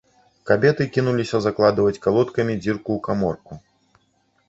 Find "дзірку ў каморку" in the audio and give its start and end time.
2.65-3.53